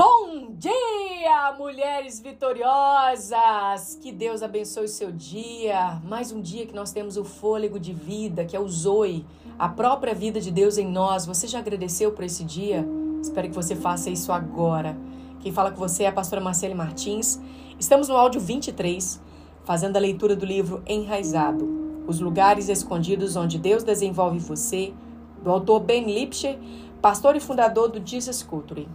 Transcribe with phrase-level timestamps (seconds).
[0.00, 3.98] Bom dia, mulheres vitoriosas!
[4.00, 6.00] Que Deus abençoe o seu dia.
[6.04, 9.26] Mais um dia que nós temos o fôlego de vida, que é o Zoe,
[9.58, 11.26] a própria vida de Deus em nós.
[11.26, 12.86] Você já agradeceu por esse dia?
[13.20, 14.96] Espero que você faça isso agora.
[15.40, 17.40] Quem fala com você é a pastora Marcele Martins.
[17.76, 19.20] Estamos no áudio 23,
[19.64, 24.94] fazendo a leitura do livro Enraizado: Os lugares escondidos onde Deus desenvolve você,
[25.42, 26.56] do autor Ben Lipscher,
[27.02, 28.86] pastor e fundador do Jesus Culture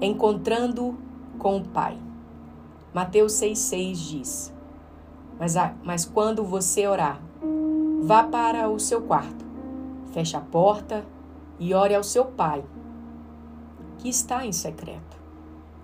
[0.00, 0.96] encontrando
[1.38, 1.98] com o Pai.
[2.92, 4.56] Mateus 6,6 diz:
[5.38, 5.54] mas,
[5.84, 7.20] mas quando você orar,
[8.02, 9.44] vá para o seu quarto,
[10.12, 11.04] feche a porta
[11.58, 12.64] e ore ao seu Pai,
[13.98, 15.16] que está em secreto.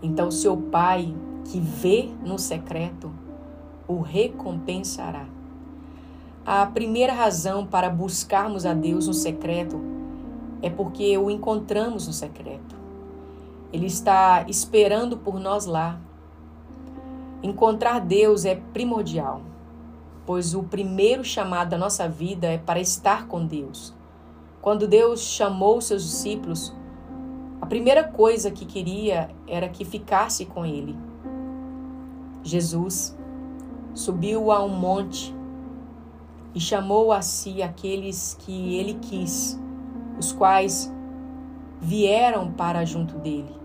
[0.03, 3.13] Então, seu Pai, que vê no secreto,
[3.87, 5.27] o recompensará.
[6.45, 9.81] A primeira razão para buscarmos a Deus no secreto
[10.61, 12.82] é porque o encontramos no secreto.
[13.73, 15.99] Ele está esperando por nós lá.
[17.43, 19.41] Encontrar Deus é primordial,
[20.27, 23.95] pois o primeiro chamado da nossa vida é para estar com Deus.
[24.61, 26.75] Quando Deus chamou seus discípulos,
[27.61, 30.97] a primeira coisa que queria era que ficasse com Ele.
[32.43, 33.17] Jesus
[33.95, 35.35] subiu a um monte
[36.55, 39.59] e chamou a si aqueles que ele quis,
[40.19, 40.93] os quais
[41.81, 43.62] vieram para junto dele.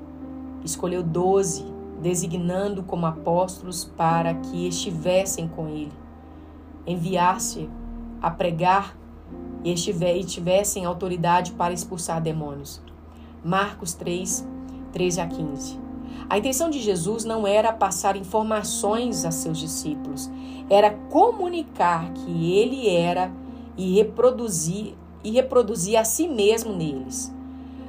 [0.63, 1.65] Escolheu doze,
[2.01, 5.93] designando como apóstolos para que estivessem com ele.
[6.85, 7.69] Enviasse
[8.21, 8.97] a pregar
[9.63, 12.81] e, estiver, e tivessem autoridade para expulsar demônios.
[13.43, 14.47] Marcos 3,
[14.91, 15.79] 13 a 15.
[16.29, 20.29] A intenção de Jesus não era passar informações a seus discípulos,
[20.69, 23.31] era comunicar que ele era
[23.77, 27.33] e reproduzir e reproduzir a si mesmo neles.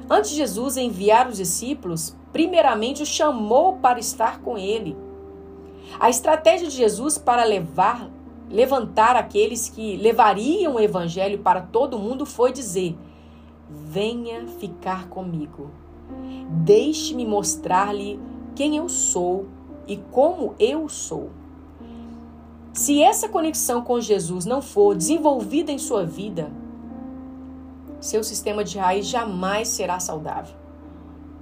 [0.09, 4.97] Antes de Jesus enviar os discípulos, primeiramente o chamou para estar com ele.
[5.99, 8.09] A estratégia de Jesus para levar,
[8.49, 12.97] levantar aqueles que levariam o evangelho para todo mundo foi dizer:
[13.69, 15.69] Venha ficar comigo.
[16.49, 18.19] Deixe-me mostrar-lhe
[18.55, 19.45] quem eu sou
[19.87, 21.29] e como eu sou.
[22.73, 26.51] Se essa conexão com Jesus não for desenvolvida em sua vida,
[27.99, 30.55] seu sistema de raiz jamais será saudável.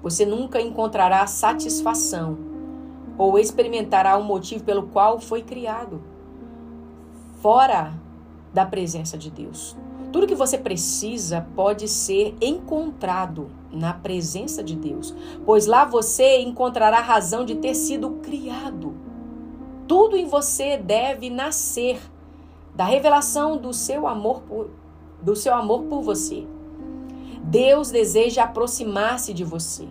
[0.02, 2.38] Você nunca encontrará satisfação
[3.18, 6.02] ou experimentará o motivo pelo qual foi criado
[7.42, 7.94] fora
[8.54, 9.76] da presença de Deus.
[10.12, 15.14] Tudo que você precisa pode ser encontrado na presença de Deus,
[15.46, 18.96] pois lá você encontrará a razão de ter sido criado.
[19.88, 22.00] Tudo em você deve nascer
[22.74, 24.70] da revelação do seu amor por,
[25.28, 26.48] do seu amor por você.
[27.44, 29.86] Deus deseja aproximar-se de você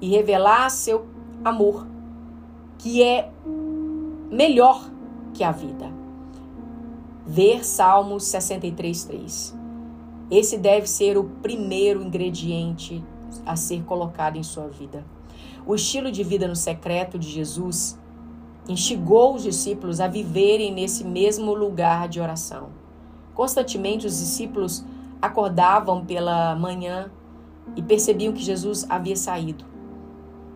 [0.00, 1.06] e revelar seu
[1.44, 1.84] amor,
[2.78, 3.28] que é
[4.30, 4.88] melhor
[5.34, 5.92] que a vida.
[7.26, 9.56] Ver Salmos 63:3.
[10.30, 13.04] Esse deve ser o primeiro ingrediente
[13.44, 15.04] a ser colocado em sua vida.
[15.66, 17.98] O estilo de vida no secreto de Jesus
[18.68, 22.85] instigou os discípulos a viverem nesse mesmo lugar de oração.
[23.36, 24.82] Constantemente os discípulos
[25.20, 27.10] acordavam pela manhã
[27.76, 29.62] e percebiam que Jesus havia saído.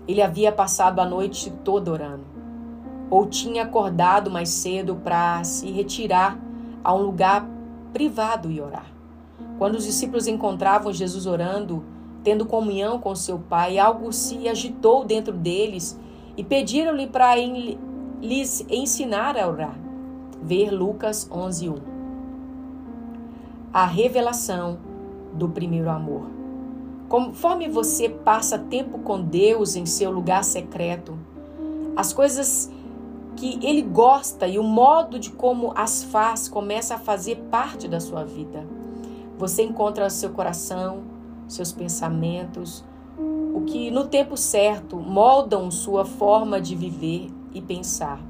[0.08, 2.24] Ele havia passado a noite toda orando,
[3.10, 6.38] ou tinha acordado mais cedo para se retirar
[6.82, 7.46] a um lugar
[7.92, 8.86] privado e orar.
[9.58, 11.84] Quando os discípulos encontravam Jesus orando,
[12.24, 16.00] tendo comunhão com seu Pai, algo se agitou dentro deles
[16.34, 19.78] e pediram-lhe para lhes ensinar a orar.
[20.42, 21.89] Ver Lucas 11:1
[23.72, 24.78] a revelação
[25.32, 26.26] do primeiro amor.
[27.08, 31.18] Conforme você passa tempo com Deus em seu lugar secreto,
[31.96, 32.70] as coisas
[33.36, 38.00] que ele gosta e o modo de como as faz começa a fazer parte da
[38.00, 38.66] sua vida.
[39.38, 41.02] Você encontra seu coração,
[41.48, 42.84] seus pensamentos,
[43.54, 48.20] o que no tempo certo moldam sua forma de viver e pensar.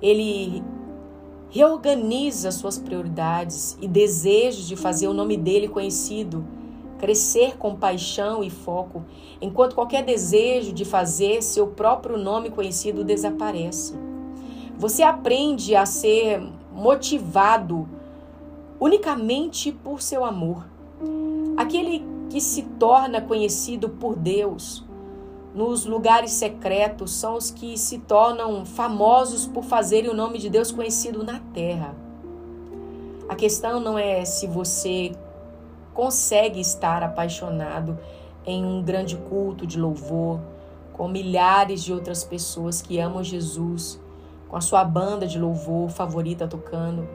[0.00, 0.62] Ele
[1.54, 6.44] reorganiza suas prioridades e desejos de fazer o nome dele conhecido,
[6.98, 9.04] crescer com paixão e foco,
[9.40, 13.94] enquanto qualquer desejo de fazer seu próprio nome conhecido desaparece.
[14.76, 16.42] Você aprende a ser
[16.72, 17.88] motivado
[18.80, 20.66] unicamente por seu amor.
[21.56, 24.83] Aquele que se torna conhecido por Deus
[25.54, 30.72] nos lugares secretos são os que se tornam famosos por fazerem o nome de Deus
[30.72, 31.94] conhecido na terra.
[33.28, 35.12] A questão não é se você
[35.94, 37.96] consegue estar apaixonado
[38.44, 40.40] em um grande culto de louvor,
[40.92, 44.00] com milhares de outras pessoas que amam Jesus,
[44.48, 47.08] com a sua banda de louvor favorita tocando.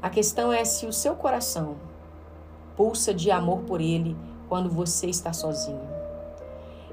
[0.00, 1.74] A questão é se o seu coração
[2.76, 4.16] pulsa de amor por Ele
[4.48, 5.99] quando você está sozinho.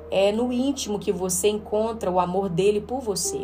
[0.10, 3.40] É no íntimo que você encontra o amor dele por você,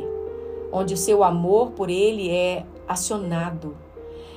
[0.71, 3.75] onde o seu amor por Ele é acionado.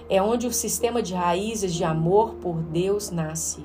[0.08, 3.64] É onde o sistema de raízes de amor por Deus nasce.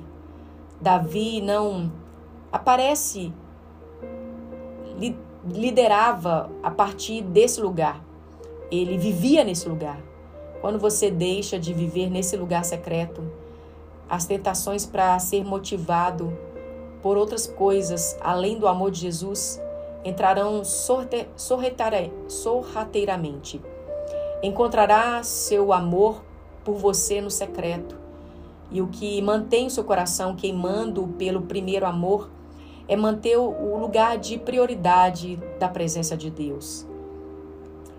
[0.80, 1.92] Davi não
[2.50, 3.32] aparece
[5.44, 8.02] liderava a partir desse lugar.
[8.70, 10.00] Ele vivia nesse lugar.
[10.60, 13.22] Quando você deixa de viver nesse lugar secreto,
[14.08, 16.36] as tentações para ser motivado
[17.02, 19.60] por outras coisas além do amor de Jesus
[20.04, 20.62] entrarão
[22.26, 23.60] sorrateiramente.
[24.42, 26.22] Encontrará seu amor
[26.64, 27.96] por você no secreto.
[28.70, 32.30] E o que mantém seu coração queimando pelo primeiro amor
[32.88, 36.86] é manter o lugar de prioridade da presença de Deus.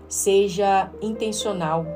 [0.08, 1.86] Seja intencional.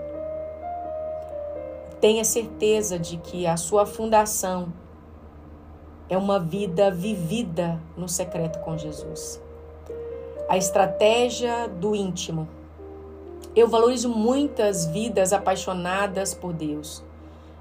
[2.00, 4.72] Tenha certeza de que a sua fundação
[6.08, 9.40] é uma vida vivida no secreto com Jesus.
[10.49, 12.49] A estratégia do íntimo.
[13.55, 17.02] Eu valorizo muitas vidas apaixonadas por Deus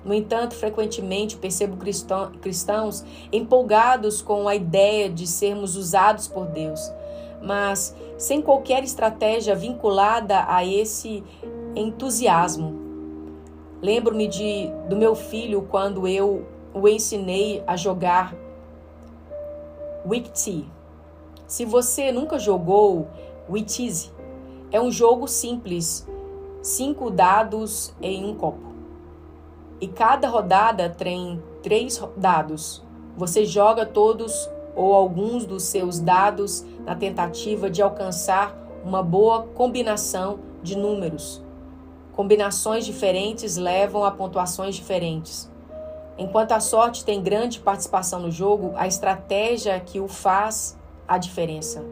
[0.07, 1.77] no entanto, frequentemente percebo
[2.39, 6.79] cristãos empolgados com a ideia de sermos usados por Deus,
[7.44, 11.21] mas sem qualquer estratégia vinculada a esse
[11.75, 12.79] entusiasmo.
[13.81, 16.45] Lembro-me de do meu filho quando eu
[16.81, 18.35] o ensinei a jogar
[20.06, 20.69] Wikti.
[21.45, 23.07] Se você nunca jogou
[23.50, 24.12] Wiktize,
[24.71, 26.07] é um jogo simples,
[26.62, 28.68] cinco dados em um copo
[29.79, 32.83] e cada rodada tem três dados.
[33.15, 40.39] Você joga todos ou alguns dos seus dados na tentativa de alcançar uma boa combinação
[40.62, 41.44] de números.
[42.13, 45.51] Combinações diferentes levam a pontuações diferentes.
[46.18, 50.78] Enquanto a sorte tem grande participação no jogo, a estratégia que o faz
[51.08, 51.86] a diferença.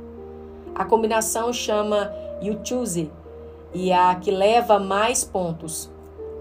[0.74, 2.12] A combinação chama
[2.42, 3.12] You Choose
[3.74, 5.92] e é a que leva mais pontos,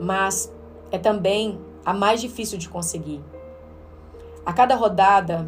[0.01, 0.53] mas
[0.91, 3.21] é também a mais difícil de conseguir.
[4.47, 5.47] A cada rodada,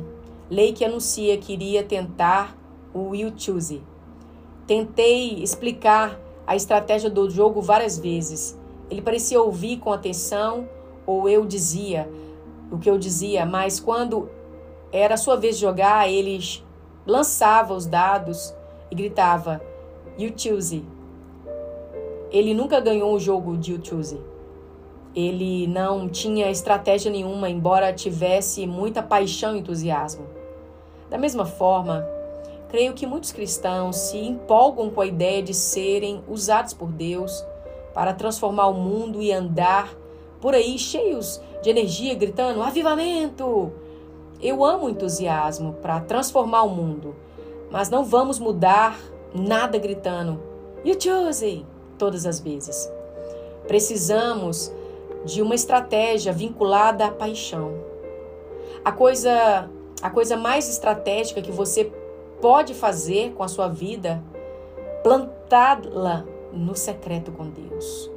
[0.51, 2.57] Lake anuncia que iria tentar
[2.93, 3.83] o Will Choose.
[4.67, 8.59] Tentei explicar a estratégia do jogo várias vezes.
[8.91, 10.69] Ele parecia ouvir com atenção
[11.07, 12.09] ou eu dizia
[12.71, 14.29] o que eu dizia, mas quando
[14.93, 16.41] era sua vez de jogar, ele
[17.07, 18.55] lançava os dados
[18.91, 19.61] e gritava:
[20.19, 20.85] You choose.
[22.31, 24.21] Ele nunca ganhou o jogo de You choose.
[25.15, 30.27] Ele não tinha estratégia nenhuma, embora tivesse muita paixão e entusiasmo.
[31.09, 32.07] Da mesma forma,
[32.69, 37.45] creio que muitos cristãos se empolgam com a ideia de serem usados por Deus
[37.95, 39.97] para transformar o mundo e andar
[40.47, 43.73] por aí cheios de energia, gritando: Avivamento!
[44.41, 47.17] Eu amo o entusiasmo para transformar o mundo,
[47.69, 48.97] mas não vamos mudar
[49.35, 50.41] nada gritando:
[50.85, 51.67] You choose!
[51.99, 52.89] todas as vezes.
[53.67, 54.73] Precisamos
[55.25, 57.73] de uma estratégia vinculada à paixão.
[58.85, 59.69] A coisa,
[60.01, 61.91] a coisa mais estratégica que você
[62.41, 64.23] pode fazer com a sua vida,
[65.03, 68.09] plantá-la no secreto com Deus.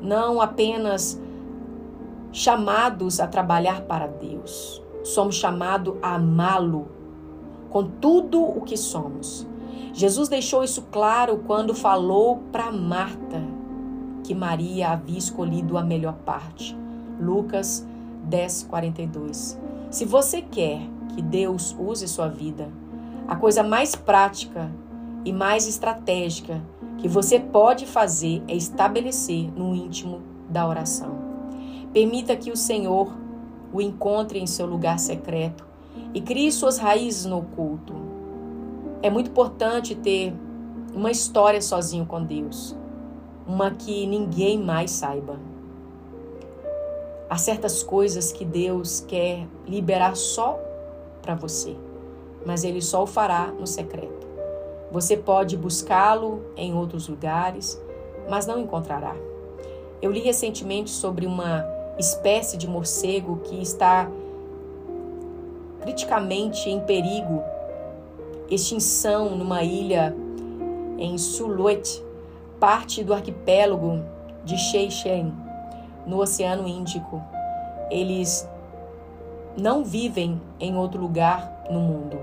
[0.00, 1.20] Não apenas
[2.32, 6.88] chamados a trabalhar para Deus, somos chamados a amá-lo
[7.68, 9.46] com tudo o que somos.
[9.92, 13.42] Jesus deixou isso claro quando falou para Marta
[14.24, 16.76] que Maria havia escolhido a melhor parte.
[17.20, 17.86] Lucas
[18.24, 19.60] 10, 42.
[19.90, 20.80] Se você quer
[21.14, 22.70] que Deus use sua vida,
[23.28, 24.70] a coisa mais prática
[25.24, 26.62] e mais estratégica
[26.98, 31.21] que você pode fazer é estabelecer no íntimo da oração.
[31.92, 33.12] Permita que o Senhor
[33.72, 35.66] o encontre em seu lugar secreto
[36.14, 37.94] e crie suas raízes no oculto.
[39.02, 40.32] É muito importante ter
[40.94, 42.76] uma história sozinho com Deus
[43.46, 45.38] uma que ninguém mais saiba.
[47.28, 50.58] Há certas coisas que Deus quer liberar só
[51.20, 51.76] para você,
[52.44, 54.26] mas Ele só o fará no secreto.
[54.90, 57.80] Você pode buscá-lo em outros lugares,
[58.28, 59.16] mas não encontrará.
[60.00, 61.64] Eu li recentemente sobre uma
[61.98, 64.10] espécie de morcego que está
[65.80, 67.42] criticamente em perigo
[68.54, 70.14] extinção numa ilha
[70.98, 72.04] em Suluet,
[72.60, 74.04] parte do arquipélago
[74.44, 75.32] de Seychelles,
[76.06, 77.22] no Oceano Índico.
[77.90, 78.48] Eles
[79.56, 82.18] não vivem em outro lugar no mundo.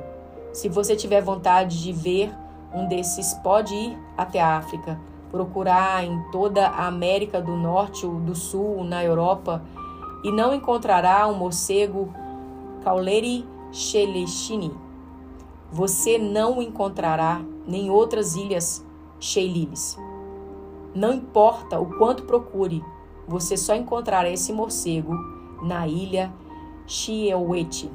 [0.54, 2.34] Se você tiver vontade de ver
[2.74, 5.00] um desses pode ir até a África,
[5.32, 9.64] procurar em toda a América do Norte ou do Sul, na Europa,
[10.24, 12.14] e não encontrará um morcego
[12.84, 14.72] Cauleri Chelechini.
[15.72, 18.86] Você não encontrará nem outras ilhas
[19.20, 19.98] Sheililis.
[20.96, 22.84] Não importa o quanto procure,
[23.28, 25.14] você só encontrará esse morcego
[25.62, 26.34] na ilha
[26.88, 27.92] Chiewete.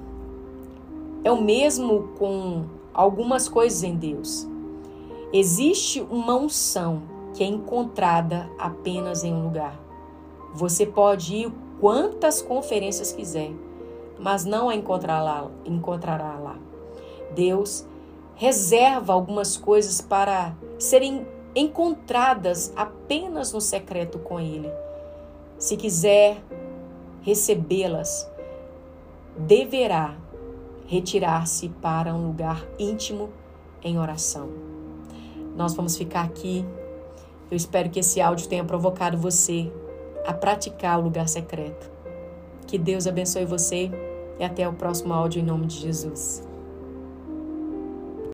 [1.24, 4.48] É o mesmo com algumas coisas em Deus.
[5.32, 7.02] Existe uma unção
[7.34, 9.78] que é encontrada apenas em um lugar.
[10.54, 13.52] Você pode ir quantas conferências quiser,
[14.18, 15.46] mas não a encontrará.
[15.64, 16.56] Encontrará lá.
[17.34, 17.84] Deus
[18.36, 24.70] reserva algumas coisas para serem encontradas apenas no secreto com Ele.
[25.58, 26.42] Se quiser
[27.22, 28.30] recebê-las,
[29.36, 30.16] deverá
[30.86, 33.30] retirar-se para um lugar íntimo
[33.82, 34.48] em oração.
[35.56, 36.64] Nós vamos ficar aqui.
[37.54, 39.70] Eu espero que esse áudio tenha provocado você
[40.26, 41.88] a praticar o lugar secreto.
[42.66, 43.92] Que Deus abençoe você
[44.40, 46.42] e até o próximo áudio em nome de Jesus.